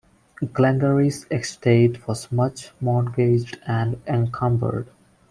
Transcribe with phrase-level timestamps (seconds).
[0.53, 4.87] Glengarry's estate was much mortgaged and encumbered.